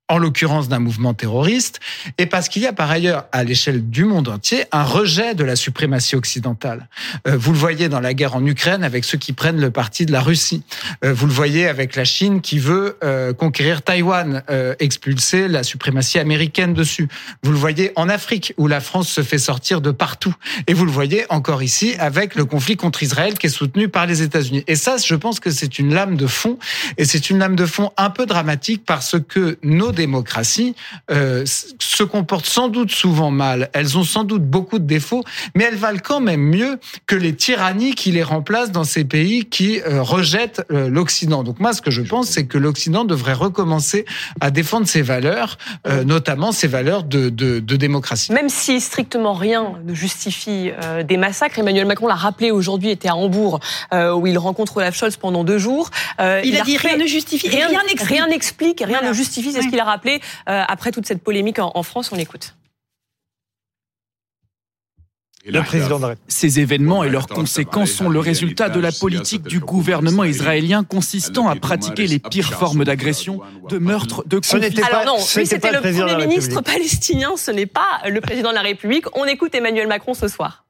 [0.07, 1.79] en l'occurrence d'un mouvement terroriste,
[2.17, 5.43] et parce qu'il y a par ailleurs, à l'échelle du monde entier, un rejet de
[5.43, 6.87] la suprématie occidentale.
[7.27, 10.05] Euh, vous le voyez dans la guerre en Ukraine avec ceux qui prennent le parti
[10.05, 10.63] de la Russie.
[11.03, 14.43] Euh, vous le voyez avec la Chine qui veut euh, conquérir Taïwan,
[14.79, 17.07] expulser la suprématie américaine dessus.
[17.43, 20.33] Vous le voyez en Afrique où la France se fait sortir de partout.
[20.67, 24.05] Et vous le voyez encore ici avec le conflit contre Israël qui est soutenu par
[24.05, 24.63] les États-Unis.
[24.67, 26.57] Et ça, je pense que c'est une lame de fond,
[26.97, 30.75] et c'est une lame de fond un peu dramatique parce que nos démocraties
[31.11, 35.23] euh, se comportent sans doute souvent mal, elles ont sans doute beaucoup de défauts,
[35.55, 39.45] mais elles valent quand même mieux que les tyrannies qui les remplacent dans ces pays
[39.45, 41.43] qui euh, rejettent euh, l'Occident.
[41.43, 44.05] Donc moi, ce que je pense, c'est que l'Occident devrait recommencer
[44.41, 45.57] à défendre ses valeurs,
[46.05, 48.31] notamment ses valeurs de, de, de, démocratie.
[48.33, 50.71] Même si strictement rien ne justifie
[51.07, 53.59] des massacres, Emmanuel Macron l'a rappelé aujourd'hui, était à Hambourg,
[53.93, 55.89] où il rencontre Olaf Scholz pendant deux jours.
[56.19, 57.69] il, a, dit rien ne justifie, rien
[58.27, 60.19] n'explique, rien, rien, ne justifie, c'est ce qu'il a rappelé
[60.49, 62.11] euh, après toute cette polémique en, France.
[62.11, 62.55] On écoute.
[65.47, 70.23] Le président Ces événements et leurs conséquences sont le résultat de la politique du gouvernement
[70.23, 74.81] israélien consistant à pratiquer les pires formes d'agression, de meurtre, de conflit.
[74.81, 79.05] Alors non, c'était le Premier ministre palestinien, ce n'est pas le président de la République.
[79.15, 80.64] On écoute Emmanuel Macron ce soir.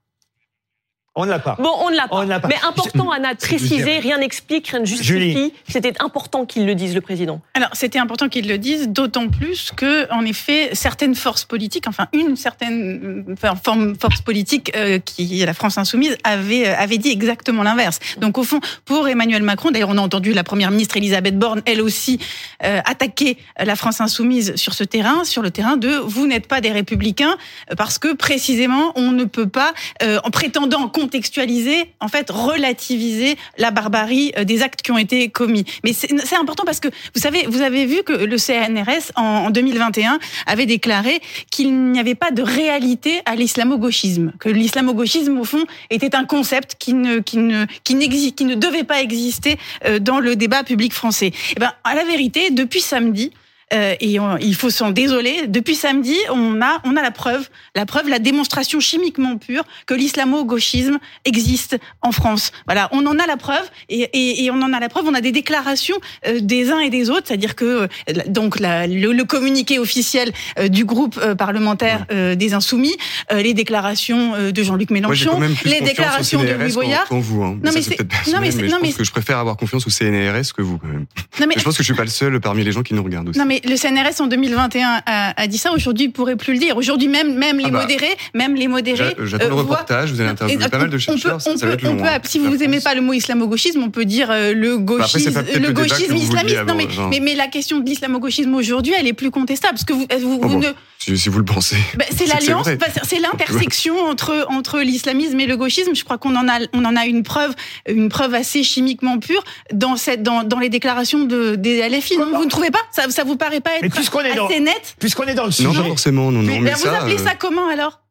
[1.17, 1.55] On ne l'a pas.
[1.57, 2.49] Bon, on ne l'a pas.
[2.49, 5.53] Mais important, Anna, de préciser, rien n'explique, rien ne justifie.
[5.65, 7.39] C'était important qu'il le dise, le président.
[7.53, 12.07] Alors, c'était important qu'il le dise, d'autant plus que, en effet, certaines forces politiques, enfin,
[12.11, 17.11] une certaine forme force politique euh, qui est la France insoumise, avait, euh, avait dit
[17.11, 17.99] exactement l'inverse.
[18.17, 21.61] Donc, au fond, pour Emmanuel Macron, d'ailleurs, on a entendu la première ministre Elisabeth Borne,
[21.65, 22.19] elle aussi,
[22.65, 26.59] euh, attaquer la France insoumise sur ce terrain, sur le terrain de vous n'êtes pas
[26.59, 27.37] des républicains,
[27.77, 34.31] parce que précisément, on ne peut pas, en prétendant contextualiser, en fait, relativiser la barbarie
[34.37, 35.63] euh, des actes qui ont été commis.
[35.83, 40.17] Mais c'est important parce que, vous savez, vous avez vu que le CNRS, en 2021,
[40.47, 46.15] avait déclaré qu'il n'y avait pas de réalité à l'islamo-gauchisme, que l'islamo-gauchisme, au fond, était
[46.15, 50.19] un concept qui ne, qui ne, qui n'existe, qui ne devait pas exister euh, dans
[50.19, 51.31] le débat public français.
[51.55, 53.31] Eh ben, à la vérité, depuis samedi,
[53.73, 55.47] euh, et il faut s'en désoler.
[55.47, 59.93] Depuis samedi, on a, on a la preuve, la preuve, la démonstration chimiquement pure que
[59.93, 62.51] l'islamo-gauchisme existe en France.
[62.65, 65.05] Voilà, on en a la preuve et, et, et, on en a la preuve.
[65.07, 65.95] On a des déclarations
[66.27, 67.87] euh, des uns et des autres, c'est-à-dire que euh,
[68.27, 70.31] donc la, le, communiqué officiel
[70.69, 72.95] du groupe parlementaire des Insoumis,
[73.31, 77.07] les déclarations de Jean-Luc Mélenchon, les déclarations de Louis Boyard.
[77.09, 77.57] vous, hein.
[77.63, 77.99] Non mais, c'est,
[78.31, 80.77] non mais, non mais, je pense que je préfère avoir confiance au CNRS que vous
[80.77, 81.07] quand même.
[81.39, 83.03] Non mais, je pense que je suis pas le seul parmi les gens qui nous
[83.03, 83.39] regardent aussi.
[83.39, 85.71] Non mais le CNRS en 2021 a, dit ça.
[85.71, 86.77] Aujourd'hui, il pourrait plus le dire.
[86.77, 87.81] Aujourd'hui, même, même les ah bah.
[87.81, 89.15] modérés, même les modérés.
[89.23, 90.11] J'attends le euh, reportage.
[90.11, 91.39] Vous allez interviewer pas mal de chercheurs.
[91.45, 94.53] On peut, on peut, si vous n'aimez pas le mot islamo-gauchisme, on peut dire euh,
[94.53, 96.63] le bah, gauchisme, le gauchisme islamiste.
[96.67, 96.75] Non,
[97.09, 100.39] mais, mais, la question de l'islamo-gauchisme aujourd'hui, elle est plus contestable parce que vous, vous,
[100.43, 100.73] oh ne
[101.15, 101.77] si, vous le pensez.
[101.97, 102.67] Bah, c'est l'alliance,
[103.03, 105.93] c'est l'intersection entre entre l'islamisme et le gauchisme.
[105.93, 107.53] Je crois qu'on en a on en a une preuve,
[107.87, 112.17] une preuve assez chimiquement pure dans cette dans, dans les déclarations de des LFI.
[112.17, 112.79] Non, vous ne trouvez pas?
[112.91, 114.95] Ça ça vous paraît pas être assez net.
[114.99, 115.67] Puisqu'on est dans le sujet.
[115.67, 116.31] Non, pas forcément.
[116.31, 118.01] Non, non, mais, vous appelez ça euh, comment alors?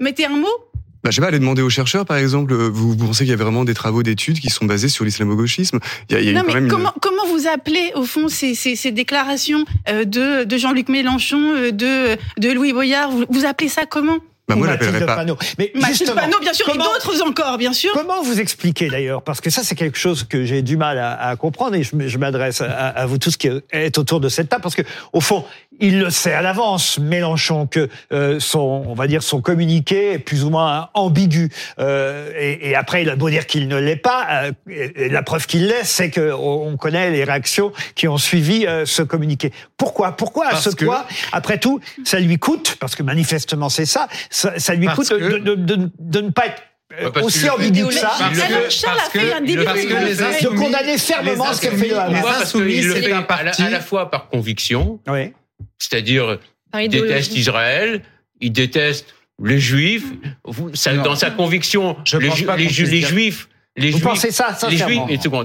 [0.00, 0.46] Mettez un mot?
[1.02, 3.34] Bah, je sais pas, aller demander aux chercheurs, par exemple, euh, vous, pensez qu'il y
[3.34, 5.78] a vraiment des travaux d'études qui sont basés sur l'islamo-gauchisme?
[6.10, 9.64] Il y a, non, mais comment, comment vous appelez, au fond, ces, ces, ces déclarations
[9.88, 13.10] euh, de, de Jean-Luc Mélenchon, de, de Louis Boyard?
[13.10, 14.18] Vous, vous appelez ça comment?
[14.48, 15.16] Bah moi, Mathilde pas.
[15.16, 15.36] Panot.
[15.58, 17.90] Mais Mathilde Panot, bien sûr, et d'autres encore, bien sûr.
[17.92, 21.20] Comment vous expliquez d'ailleurs Parce que ça, c'est quelque chose que j'ai du mal à,
[21.20, 24.48] à, comprendre et je, je m'adresse à, à, vous tous qui êtes autour de cette
[24.48, 24.82] table parce que,
[25.12, 25.44] au fond,
[25.80, 30.18] il le sait à l'avance, Mélenchon, que euh, son, on va dire, son communiqué est
[30.18, 31.50] plus ou moins ambigu.
[31.78, 35.22] Euh, et, et, après, il a beau dire qu'il ne l'est pas, euh, et, la
[35.22, 39.52] preuve qu'il l'est, c'est que on connaît les réactions qui ont suivi euh, ce communiqué.
[39.76, 40.12] Pourquoi?
[40.12, 44.74] Pourquoi à ce point Après tout, ça lui coûte, parce que manifestement c'est ça ça,
[44.74, 46.62] lui coûte de, de, de, de, ne pas être
[47.00, 48.12] euh, aussi ambigu que ça.
[48.18, 52.22] Parce que, Charles a fait un début de condamner fermement ce que fait le Hamas.
[52.22, 55.32] Parce qu'il le fait à la fois par conviction, oui.
[55.78, 56.38] C'est-à-dire
[56.78, 58.02] il déteste Israël,
[58.40, 60.06] il déteste les Juifs.
[61.04, 65.02] Dans sa conviction, les, les Juifs les Vous juifs, pensez ça les juifs,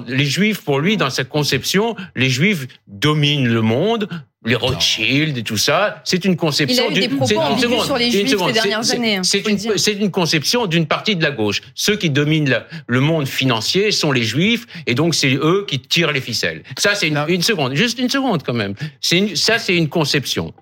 [0.07, 4.07] les juifs, pour lui, dans sa conception, les juifs dominent le monde,
[4.43, 6.85] les Rothschild et tout ça, c'est une conception.
[6.89, 9.15] Il a eu des propos ambigus sur les Juifs ces dernières années.
[9.17, 11.61] Hein, c'est une, une, conception d'une partie de la gauche.
[11.75, 16.11] Ceux qui dominent le monde financier sont les Juifs, et donc c'est eux qui tirent
[16.11, 16.63] les ficelles.
[16.77, 18.73] Ça, c'est une, une, seconde, juste une seconde quand même.
[19.11, 20.53] Une, ça, c'est une conception.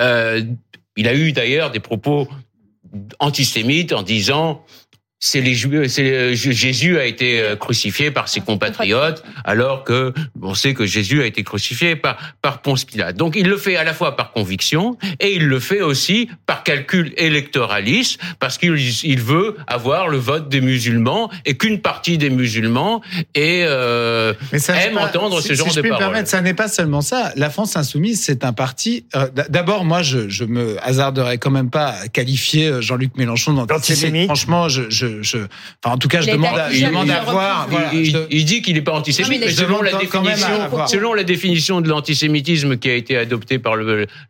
[0.00, 0.42] Euh,
[0.96, 2.28] il a eu d'ailleurs des propos
[3.18, 4.64] antisémites en disant
[5.26, 10.54] c'est les Juifs, c'est Jésus a été euh, crucifié par ses compatriotes, alors que on
[10.54, 13.16] sait que Jésus a été crucifié par par Ponce Pilate.
[13.16, 16.62] Donc il le fait à la fois par conviction et il le fait aussi par
[16.62, 22.28] calcul électoraliste, parce qu'il il veut avoir le vote des musulmans et qu'une partie des
[22.28, 23.00] musulmans
[23.34, 26.04] et euh, aime entendre ce genre si de je paroles.
[26.04, 27.32] Permettre, ça n'est pas seulement ça.
[27.36, 29.06] La France insoumise, c'est un parti.
[29.14, 33.54] Euh, d'abord, moi, je, je me hasarderais quand même pas à qualifier euh, Jean-Luc Mélenchon
[33.54, 34.26] d'antisémite.
[34.26, 37.68] Franchement, je, je je, enfin, en tout cas, je demande, à, je demande à voir.
[37.92, 42.76] il, dit qu'il n'est pas antisémite, mais, selon la définition, selon la définition de l'antisémitisme
[42.76, 43.74] qui a été adoptée par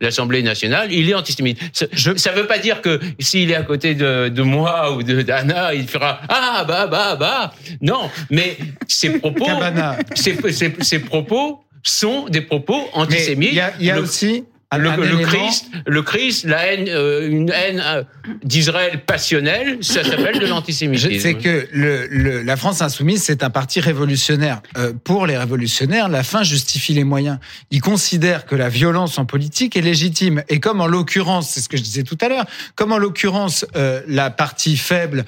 [0.00, 1.60] l'Assemblée nationale, il est antisémite.
[1.72, 5.22] Ça ne veut pas dire que s'il est à côté de, de moi ou de
[5.22, 7.54] d'Anna, il fera ah bah bah bah.
[7.80, 8.56] Non, mais
[8.88, 9.46] ses propos,
[10.14, 13.50] ses, propos sont des propos antisémites.
[13.52, 14.44] Il y a, y a aussi
[14.78, 18.02] le, Christ, le Christ, la haine, euh, une haine euh,
[18.42, 21.18] d'Israël passionnelle, ça s'appelle de l'antisémitisme.
[21.20, 24.60] C'est que le, la France insoumise, c'est un parti révolutionnaire.
[24.76, 27.38] Euh, pour les révolutionnaires, la fin justifie les moyens.
[27.70, 30.42] Ils considèrent que la violence en politique est légitime.
[30.48, 33.66] Et comme en l'occurrence, c'est ce que je disais tout à l'heure, comme en l'occurrence
[34.06, 35.24] la partie faible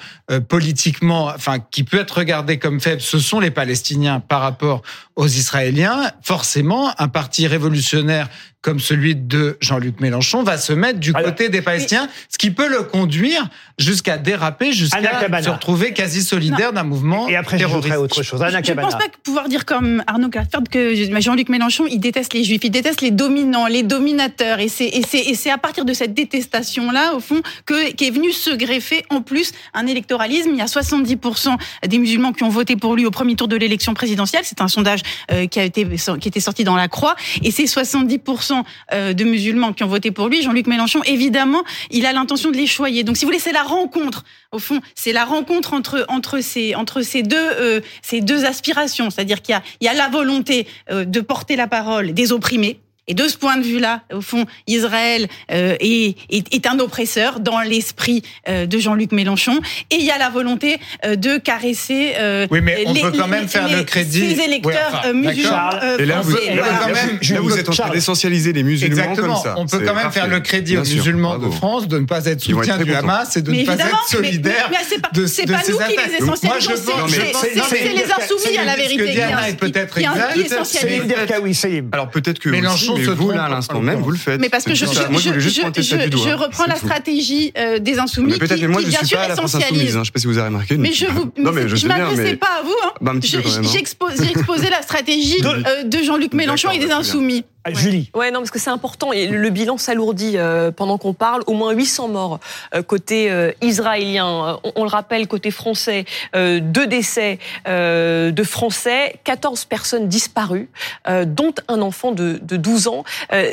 [0.47, 4.81] politiquement, enfin qui peut être regardée comme faible, ce sont les Palestiniens par rapport
[5.17, 6.11] aux Israéliens.
[6.21, 8.29] Forcément, un parti révolutionnaire
[8.61, 12.67] comme celui de Jean-Luc Mélenchon va se mettre du côté des Palestiniens, ce qui peut
[12.67, 17.95] le conduire jusqu'à déraper, jusqu'à se retrouver quasi solidaire d'un mouvement Et après, terroriste.
[17.95, 18.43] autre chose.
[18.45, 22.43] je ne pense pas pouvoir dire comme Arnaud Carter que Jean-Luc Mélenchon, il déteste les
[22.43, 24.59] juifs, il déteste les dominants, les dominateurs.
[24.59, 29.21] Et c'est à partir de cette détestation-là, au fond, que qu'est venu se greffer en
[29.21, 30.49] plus un électoralisme.
[30.51, 31.55] Il y a 70%
[31.87, 34.41] des musulmans qui ont voté pour lui au premier tour de l'élection présidentielle.
[34.43, 35.01] C'est un sondage
[35.49, 35.85] qui a été
[36.19, 37.15] qui était sorti dans la Croix.
[37.43, 42.05] Et ces 70% euh, de musulmans qui ont voté pour lui, Jean-Luc Mélenchon, évidemment, il
[42.05, 43.03] a l'intention de les choyer.
[43.03, 44.23] Donc, si vous voulez, c'est la rencontre.
[44.51, 49.09] Au fond, c'est la rencontre entre entre ces entre ces deux euh, ces deux aspirations.
[49.09, 52.79] C'est-à-dire qu'il y a il y a la volonté de porter la parole des opprimés
[53.07, 57.39] et de ce point de vue-là, au fond, Israël euh, est, est, est, un oppresseur
[57.39, 59.59] dans l'esprit euh, de Jean-Luc Mélenchon.
[59.91, 63.13] Et il y a la volonté euh, de caresser euh, oui, mais on les, peut
[63.17, 64.21] quand même faire le crédit.
[64.21, 65.69] les électeurs ouais, musulmans.
[65.97, 66.39] et là, vous, là,
[66.81, 69.35] quand même, là, vous êtes en train d'essentialiser les musulmans Exactement.
[69.35, 69.55] comme ça.
[69.57, 72.41] On peut quand même faire le crédit aux musulmans de France de ne pas être
[72.41, 74.69] soutien du Hamas et de ne pas être solidaire
[75.13, 79.13] de C'est pas nous qui les essentialisons, c'est les insoumis à la vérité.
[79.13, 81.87] Ce que peut-être exact.
[81.93, 84.39] Alors peut-être que Mélenchon mais vous, là, à l'instant même, vous le faites.
[84.39, 87.99] Mais parce que je, je, moi, je, je, je, je reprends la stratégie euh, des
[87.99, 89.95] insoumis mais peut-être, qui, moi, qui bien sûr essentialise.
[89.95, 90.77] Hein, je sais pas si vous avez remarqué.
[90.77, 92.75] Mais je vous, non, mais je, m'adressais pas à vous.
[92.83, 92.91] Hein.
[93.01, 97.45] Bah, J'ai exposé la stratégie euh, de Jean-Luc Mélenchon et des insoumis.
[97.69, 97.75] Ouais.
[97.75, 98.09] Julie.
[98.13, 99.11] Ouais, non, parce que c'est important.
[99.11, 101.43] Et le bilan s'alourdit euh, pendant qu'on parle.
[101.47, 102.39] Au moins 800 morts
[102.73, 104.59] euh, côté euh, israélien.
[104.63, 110.69] On, on, le rappelle, côté français, euh, deux décès euh, de Français, 14 personnes disparues,
[111.07, 113.03] euh, dont un enfant de, de 12 ans.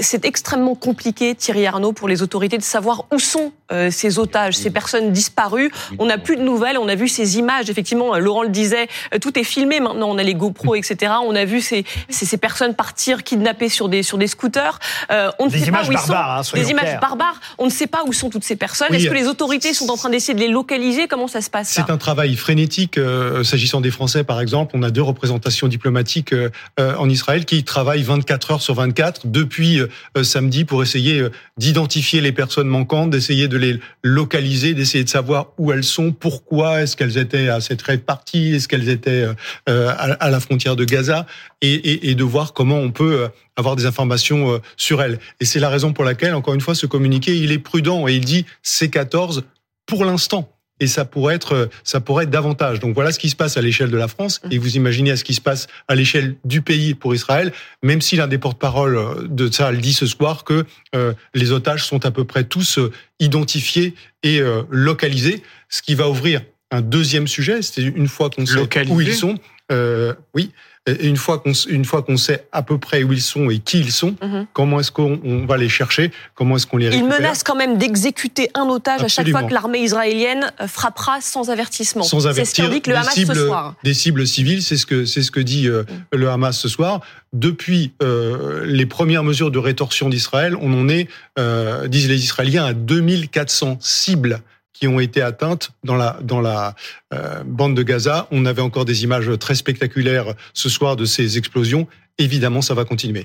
[0.00, 3.52] c'est extrêmement compliqué, Thierry Arnaud, pour les autorités de savoir où sont
[3.90, 5.72] ces otages, ces personnes disparues.
[5.98, 6.78] On n'a plus de nouvelles.
[6.78, 7.70] On a vu ces images.
[7.70, 8.88] Effectivement, Laurent le disait,
[9.20, 10.08] tout est filmé maintenant.
[10.10, 11.14] On a les GoPro, etc.
[11.24, 14.78] On a vu ces, ces, ces personnes partir kidnappées sur des sur des scooters.
[15.10, 16.56] Euh, on ne des sait images pas où ils barbares, sont.
[16.56, 17.40] Hein, des images barbares.
[17.58, 18.88] On ne sait pas où sont toutes ces personnes.
[18.90, 21.08] Oui, Est-ce que les autorités sont en train d'essayer de les localiser?
[21.08, 22.98] Comment ça se passe C'est un travail frénétique.
[22.98, 27.64] Euh, S'agissant des Français, par exemple, on a deux représentations diplomatiques euh, en Israël qui
[27.64, 29.80] travaillent 24 heures sur 24 depuis
[30.22, 31.24] samedi pour essayer
[31.56, 36.82] d'identifier les personnes manquantes, d'essayer de les localiser, d'essayer de savoir où elles sont, pourquoi
[36.82, 39.26] est-ce qu'elles étaient à cette partie, est-ce qu'elles étaient
[39.66, 41.26] à, à, la frontière de Gaza,
[41.60, 45.18] et, et, et de voir comment on peut avoir des informations sur elles.
[45.40, 48.14] Et c'est la raison pour laquelle, encore une fois, ce communiqué, il est prudent et
[48.14, 49.42] il dit C14
[49.86, 50.50] pour l'instant.
[50.80, 52.80] Et ça pourrait être, ça pourrait être davantage.
[52.80, 54.40] Donc voilà ce qui se passe à l'échelle de la France.
[54.50, 58.00] Et vous imaginez à ce qui se passe à l'échelle du pays pour Israël, même
[58.00, 60.64] si l'un des porte-parole de ça le dit ce soir que
[60.96, 62.80] euh, les otages sont à peu près tous
[63.20, 66.40] identifiés et euh, localisés, ce qui va ouvrir
[66.72, 67.62] un deuxième sujet.
[67.62, 69.38] C'est une fois qu'on sait où ils sont.
[69.70, 70.50] Euh, oui.
[70.86, 73.58] Et une fois qu'on une fois qu'on sait à peu près où ils sont et
[73.58, 74.46] qui ils sont, Mhm.
[74.52, 77.78] comment est-ce qu'on on va les chercher Comment est-ce qu'on les récupère menace quand même
[77.78, 82.02] d'exécuter un otage à chaque fois que l'armée israélienne euh, frappera sans avertissement.
[82.02, 83.74] sans C'est ce avertir qu'indique le Hamas cibles, ce soir.
[83.82, 84.62] des cibles civiles.
[84.62, 87.00] C'est ce que c'est ce que dit euh, le Hamas ce soir.
[87.32, 92.64] Depuis euh, les premières mesures de rétorsion d'Israël, on en est, euh, disent les Israéliens,
[92.66, 94.40] à 2400 cibles
[94.74, 96.74] qui ont été atteintes dans la
[97.14, 98.28] euh, bande de Gaza.
[98.30, 101.86] On avait encore des images très spectaculaires ce soir de ces explosions.
[102.18, 103.22] Évidemment, ça va continuer.